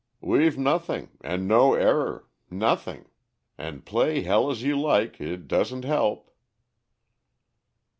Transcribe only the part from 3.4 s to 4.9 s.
and play hell as you